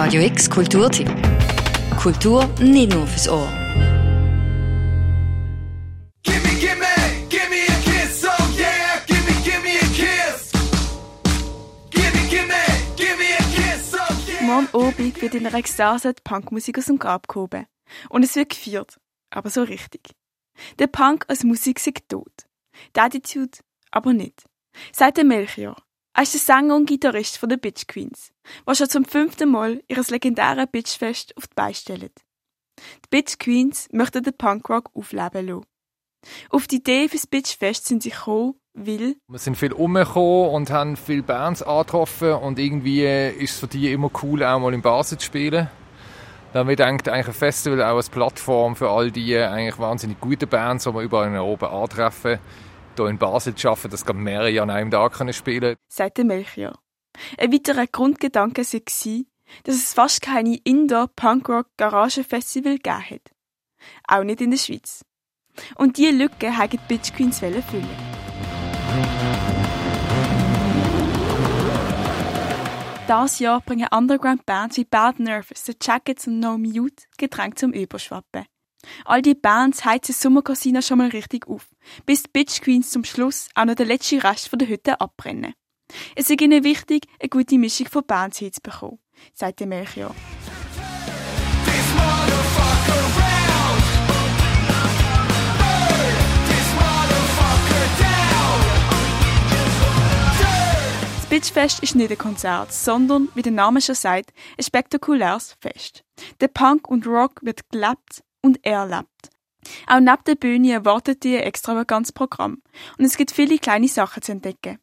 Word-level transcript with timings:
Radio 0.00 0.22
X 0.22 0.48
Kulturtipp. 0.48 1.10
Kultur 2.00 2.48
nicht 2.60 2.92
nur 2.92 3.04
fürs 3.04 3.28
Ohr. 3.28 3.48
Oh 6.22 6.30
oh. 14.40 14.44
Morgen 14.44 14.68
Abend 14.72 15.20
wird 15.20 15.34
in 15.34 15.44
einer 15.44 15.58
Ekstase 15.58 16.14
die 16.14 16.22
Punkmusik 16.22 16.78
aus 16.78 16.84
dem 16.84 17.00
Grab 17.00 17.26
gehoben. 17.26 17.66
Und 18.08 18.22
es 18.22 18.36
wird 18.36 18.50
gefeiert. 18.50 19.00
Aber 19.30 19.50
so 19.50 19.64
richtig. 19.64 20.12
Der 20.78 20.86
Punk 20.86 21.24
als 21.26 21.42
Musik 21.42 21.84
ist 21.84 22.08
tot. 22.08 22.46
Die 22.94 23.00
Attitude 23.00 23.58
aber 23.90 24.12
nicht. 24.12 24.44
Seit 24.92 25.16
der 25.16 25.24
Melchior. 25.24 25.74
Er 26.18 26.22
ist 26.22 26.34
der 26.34 26.40
Sänger 26.40 26.74
und 26.74 26.86
Gitarrist 26.86 27.38
von 27.38 27.48
den 27.48 27.60
Bitch 27.60 27.86
Queens, 27.86 28.32
was 28.64 28.78
schon 28.78 28.88
zum 28.88 29.04
fünften 29.04 29.52
Mal 29.52 29.84
ihres 29.86 30.10
legendären 30.10 30.66
Bitchfest 30.66 31.36
auf 31.36 31.46
die 31.46 31.54
Beine 31.54 31.74
stellen. 31.74 32.10
Die 32.80 33.08
Bitch 33.08 33.38
Queens 33.38 33.86
möchten 33.92 34.24
den 34.24 34.36
Punkrock 34.36 34.90
aufleben 34.94 35.46
lassen. 35.46 35.66
Auf 36.50 36.66
die 36.66 36.78
Idee 36.78 37.08
fürs 37.08 37.28
Bitchfest 37.28 37.86
sind 37.86 38.02
sie 38.02 38.10
gekommen, 38.10 38.54
weil 38.74 39.14
Wir 39.28 39.38
sind 39.38 39.56
viel 39.56 39.72
rumgekommen 39.72 40.50
und 40.50 40.70
haben 40.70 40.96
viele 40.96 41.22
Bands 41.22 41.62
angetroffen 41.62 42.32
und 42.32 42.58
irgendwie 42.58 43.04
ist 43.04 43.52
es 43.52 43.60
für 43.60 43.68
die 43.68 43.92
immer 43.92 44.10
cool, 44.24 44.42
auch 44.42 44.58
mal 44.58 44.74
in 44.74 44.82
Basel 44.82 45.18
zu 45.18 45.26
spielen. 45.26 45.70
Dann 46.52 46.66
wird 46.66 46.80
eigentlich 46.80 47.14
eigentlich 47.14 47.28
ein 47.28 47.34
Festival 47.34 47.80
auch 47.80 47.94
als 47.94 48.10
Plattform 48.10 48.74
für 48.74 48.90
all 48.90 49.12
die 49.12 49.38
eigentlich 49.38 49.78
wahnsinnig 49.78 50.18
guten 50.18 50.48
Bands, 50.48 50.82
die 50.82 50.92
wir 50.92 51.02
überall 51.02 51.28
in 51.28 51.36
Europa 51.36 51.68
antreffen, 51.68 52.40
hier 52.98 53.10
in 53.10 53.18
Basel 53.18 53.54
zu 53.54 53.62
schaffen, 53.62 53.90
dass 53.90 54.04
gerade 54.04 54.18
mehrere 54.18 54.62
an 54.62 54.70
einem 54.70 54.90
Tag 54.90 55.14
können 55.14 55.32
spielen 55.32 55.76
sagt 55.88 56.18
der 56.18 56.24
Melchior. 56.24 56.78
Ein 57.36 57.52
weiterer 57.52 57.86
Grundgedanke 57.86 58.62
war, 58.62 59.24
dass 59.64 59.76
es 59.76 59.94
fast 59.94 60.22
keine 60.22 60.56
Indoor-Punkrock-Garagenfestival 60.56 62.76
gegeben 62.76 63.10
hat. 63.10 63.22
Auch 64.06 64.24
nicht 64.24 64.40
in 64.40 64.50
der 64.50 64.58
Schweiz. 64.58 65.04
Und 65.76 65.96
diese 65.96 66.12
Lücke 66.12 66.56
haben 66.56 66.70
die 66.70 66.78
Bitch 66.88 67.12
Queens 67.14 67.40
füllen. 67.40 67.88
Das 73.08 73.38
Jahr 73.38 73.62
bringen 73.62 73.88
Underground-Bands 73.90 74.76
wie 74.76 74.84
Bad 74.84 75.18
Nervous, 75.18 75.64
The 75.64 75.74
Jackets 75.80 76.26
und 76.26 76.40
No 76.40 76.58
Mute 76.58 77.04
Getränke 77.16 77.56
zum 77.56 77.72
Überschwappen. 77.72 78.44
All 79.04 79.22
die 79.22 79.34
Bands 79.34 79.84
heizen 79.84 80.14
Sommercasino 80.14 80.82
schon 80.82 80.98
mal 80.98 81.08
richtig 81.08 81.46
auf, 81.48 81.66
bis 82.06 82.22
die 82.22 82.30
Bitch 82.32 82.60
Queens 82.60 82.90
zum 82.90 83.04
Schluss 83.04 83.48
auch 83.54 83.64
noch 83.64 83.74
den 83.74 83.88
letzten 83.88 84.20
Rest 84.20 84.48
von 84.48 84.58
der 84.58 84.68
Hütte 84.68 85.00
abbrennen. 85.00 85.54
Es 86.14 86.30
ist 86.30 86.40
ihnen 86.40 86.64
wichtig, 86.64 87.06
eine 87.20 87.28
gute 87.28 87.58
Mischung 87.58 87.86
von 87.88 88.06
Bands 88.06 88.38
hinzubekommen, 88.38 88.98
sagt 89.34 89.60
der 89.60 89.66
Melchior. 89.66 90.14
Bitchfest 101.30 101.80
ist 101.82 101.94
nicht 101.94 102.10
ein 102.10 102.16
Konzert, 102.16 102.72
sondern, 102.72 103.28
wie 103.34 103.42
der 103.42 103.52
Name 103.52 103.82
schon 103.82 103.94
sagt, 103.94 104.32
ein 104.56 104.64
spektakuläres 104.64 105.56
Fest. 105.60 106.02
Der 106.40 106.48
Punk 106.48 106.88
und 106.88 107.06
Rock 107.06 107.40
wird 107.42 107.68
gelebt 107.68 108.24
und 108.42 108.64
erlebt. 108.64 109.30
Auch 109.86 110.00
neben 110.00 110.24
der 110.26 110.34
Bühne 110.34 110.72
erwartet 110.72 111.24
ihr 111.24 111.38
ein 111.40 111.46
extravagantes 111.46 112.12
Programm 112.12 112.62
und 112.98 113.04
es 113.04 113.16
gibt 113.16 113.30
viele 113.30 113.58
kleine 113.58 113.88
Sachen 113.88 114.22
zu 114.22 114.32
entdecken. 114.32 114.78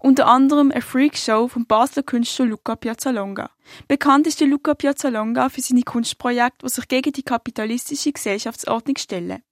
Unter 0.00 0.26
anderem 0.26 0.72
eine 0.72 0.82
Freak-Show 0.82 1.48
vom 1.48 1.66
Basler 1.66 2.02
Künstler 2.02 2.46
Luca 2.46 2.74
Piazzalonga. 2.74 3.50
Bekannt 3.86 4.26
ist 4.26 4.40
der 4.40 4.48
Luca 4.48 4.74
Piazzalonga 4.74 5.48
für 5.48 5.60
seine 5.60 5.82
Kunstprojekte, 5.82 6.66
die 6.66 6.68
sich 6.68 6.88
gegen 6.88 7.12
die 7.12 7.22
kapitalistische 7.22 8.12
Gesellschaftsordnung 8.12 8.96
stellen. 8.96 9.42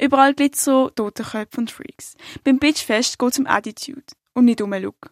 Überall 0.00 0.34
Glitzer, 0.34 0.90
Totenköpfe 0.94 1.58
und 1.58 1.70
Freaks. 1.70 2.16
Beim 2.44 2.58
Bitchfest 2.58 3.18
geht 3.18 3.32
es 3.32 3.38
um 3.38 3.46
Attitude 3.46 4.04
und 4.34 4.46
nicht 4.46 4.60
um 4.60 4.72
einen 4.72 4.84
Look. 4.84 5.10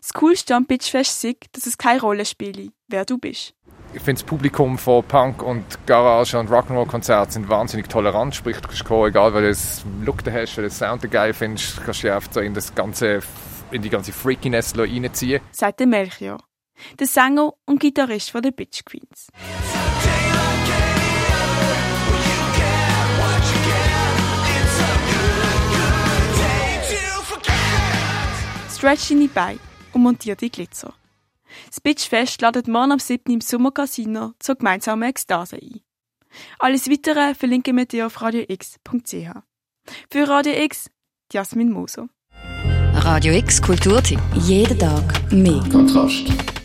Das 0.00 0.12
Coolste 0.14 0.54
am 0.54 0.66
Bitchfest 0.66 1.24
ist, 1.24 1.36
dass 1.52 1.66
es 1.66 1.78
keine 1.78 2.00
Rolle 2.00 2.24
spielt, 2.24 2.72
wer 2.88 3.04
du 3.04 3.18
bist. 3.18 3.54
Ich 3.96 4.02
finde 4.02 4.20
das 4.20 4.24
Publikum 4.24 4.76
von 4.76 5.02
Punk 5.04 5.42
und 5.42 5.64
Garage 5.86 6.38
und 6.38 6.50
Rock'n'Roll 6.50 6.86
Konzerten 6.86 7.32
sind 7.32 7.48
wahnsinnig 7.48 7.88
tolerant. 7.88 8.34
Sprich, 8.34 8.56
du 8.56 8.68
kannst 8.68 8.84
kommen, 8.84 9.08
egal 9.08 9.32
Look 10.04 10.22
du 10.22 10.30
hast, 10.30 10.58
welchen 10.58 10.70
Sound 10.70 11.02
du 11.02 11.08
geil 11.08 11.32
findest, 11.32 11.82
kannst 11.82 12.04
du 12.04 12.14
einfach 12.14 12.30
so 12.30 12.40
in 12.40 12.52
das 12.52 12.74
ganze, 12.74 13.20
in 13.70 13.80
die 13.80 13.88
ganze 13.88 14.12
Freakiness 14.12 14.78
reinziehen. 14.78 15.40
sagt 15.50 15.80
der 15.80 15.86
Melchior, 15.86 16.36
der 16.98 17.06
Sänger 17.06 17.54
und 17.64 17.80
Gitarrist 17.80 18.30
von 18.30 18.42
den 18.42 18.52
Bitch 18.52 18.84
Queens. 18.84 19.28
Stretch 28.76 29.08
deine 29.08 29.28
Beine 29.28 29.58
und 29.94 30.02
montiere 30.02 30.36
die 30.36 30.50
Glitzer. 30.50 30.92
Das 31.68 31.80
Bitchfest 31.80 32.40
ladet 32.40 32.68
morgen 32.68 32.92
am 32.92 32.98
7. 32.98 33.32
im 33.32 33.40
Sommercasino 33.40 34.32
zur 34.38 34.56
gemeinsamen 34.56 35.08
Ekstase 35.08 35.56
ein. 35.56 35.80
Alles 36.58 36.90
Weitere 36.90 37.34
verlinken 37.34 37.76
wir 37.76 37.86
dir 37.86 38.06
auf 38.06 38.20
radiox.ch. 38.20 39.30
Für 40.10 40.28
Radio 40.28 40.52
X, 40.64 40.90
Jasmin 41.32 41.70
Moser. 41.70 42.08
Radio 42.94 43.34
X 43.34 43.62
Kulturtipp. 43.62 44.20
Jeden 44.34 44.78
Tag 44.78 45.32
mehr. 45.32 45.62
Kontrast. 45.70 46.55